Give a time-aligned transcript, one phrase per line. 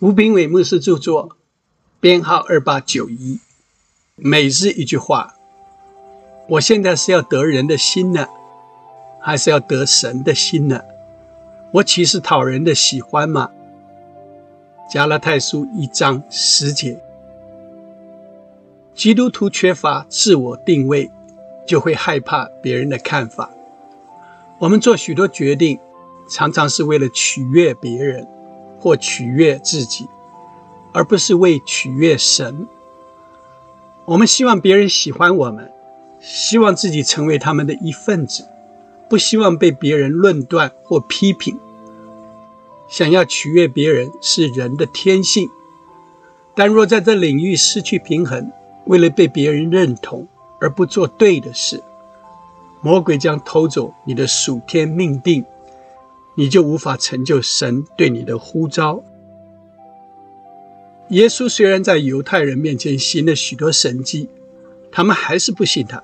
[0.00, 1.38] 吴炳伟牧师著作，
[2.00, 3.40] 编号二八九一。
[4.14, 5.36] 每日一句话：
[6.50, 8.26] 我现在是要得人的心呢，
[9.22, 10.82] 还是要得神的心呢？
[11.72, 13.50] 我岂是讨人的喜欢吗？
[14.92, 17.00] 加拉太书一章十节。
[18.94, 21.10] 基督徒缺乏自我定位，
[21.66, 23.50] 就会害怕别人的看法。
[24.58, 25.78] 我们做许多决定，
[26.28, 28.28] 常常是为了取悦别人。
[28.86, 30.06] 或取悦自己，
[30.92, 32.68] 而不是为取悦神。
[34.04, 35.72] 我们希望别人喜欢我们，
[36.20, 38.46] 希望自己成为他们的一份子，
[39.08, 41.58] 不希望被别人论断或批评。
[42.86, 45.50] 想要取悦别人是人的天性，
[46.54, 48.52] 但若在这领域失去平衡，
[48.84, 50.28] 为了被别人认同
[50.60, 51.82] 而不做对的事，
[52.80, 55.44] 魔鬼将偷走你的属天命定。
[56.36, 59.02] 你就无法成就神对你的呼召。
[61.08, 64.28] 耶稣虽然在犹太人面前行了许多神迹，
[64.92, 66.02] 他们还是不信他。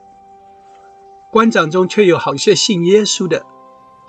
[1.30, 3.44] 官长中却有好些信耶稣的，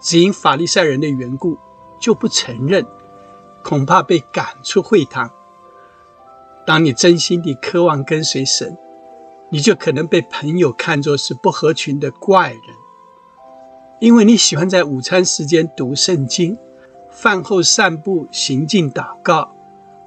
[0.02, 1.58] 只因法利赛人的缘故，
[2.00, 2.86] 就不承认，
[3.62, 5.31] 恐怕被赶出会堂。
[6.66, 8.78] 当你真心地渴望跟随神，
[9.50, 12.72] 你就可能被朋友看作是不合群的怪人。
[13.99, 16.58] 因为你喜欢在午餐时间读圣经，
[17.09, 19.55] 饭后散步、行进祷告，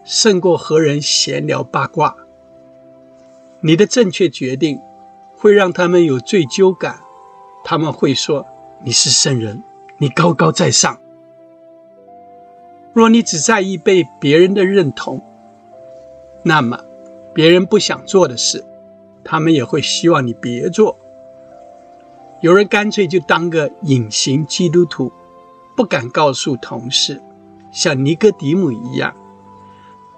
[0.05, 2.17] 胜过和人闲聊八卦。
[3.61, 4.78] 你的正确决定
[5.34, 7.01] 会让他们有罪疚感，
[7.65, 8.47] 他们会说
[8.84, 9.62] 你是圣人，
[9.97, 10.98] 你高高在上。
[12.93, 15.23] 若你只在意被别人的认同，
[16.43, 16.78] 那么
[17.33, 18.65] 别人不想做的事，
[19.25, 20.98] 他们也会希望你别做。
[22.47, 25.11] 有人干脆就当个隐形基督徒，
[25.75, 27.21] 不敢告诉同事，
[27.73, 29.17] 像尼哥底母一样，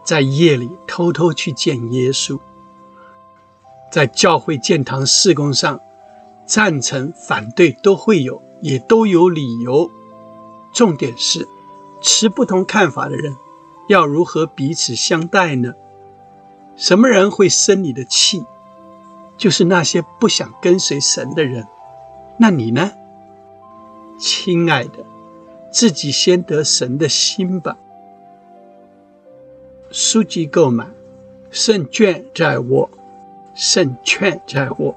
[0.04, 2.38] 在夜里偷偷去见耶稣。
[3.90, 5.80] 在教会建堂事工上，
[6.44, 9.90] 赞成反对都会有，也都有理由。
[10.70, 11.48] 重点是，
[12.02, 13.34] 持不同看法的人
[13.88, 15.72] 要如何彼此相待呢？
[16.76, 18.44] 什么人会生你的气？
[19.38, 21.66] 就是那些不想跟随神的人。
[22.40, 22.92] 那你呢，
[24.18, 25.04] 亲爱的，
[25.72, 27.76] 自己先得神的心吧。
[29.90, 30.86] 书籍购买，
[31.50, 32.88] 胜券在握，
[33.54, 34.94] 胜券在握。